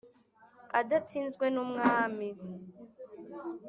adatsinzwe 0.79 1.45
n'umwami 1.53 2.29